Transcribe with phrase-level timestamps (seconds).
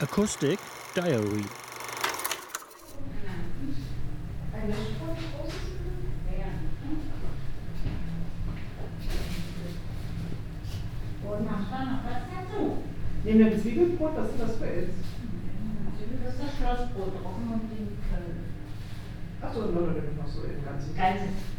[0.00, 0.60] Acoustic
[0.94, 1.44] Diary.
[13.24, 14.94] Nehmen wir ein Zwiebelbrot, dass du das verätzt.
[16.24, 18.44] Das ist das Schlossbrot, trocken und die Köln.
[19.42, 20.96] Achso, nur damit noch so im Ganzen.
[20.96, 21.57] Ganzes.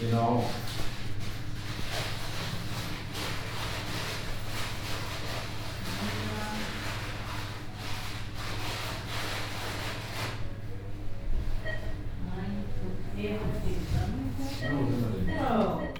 [0.00, 0.44] You know,
[15.40, 15.97] No.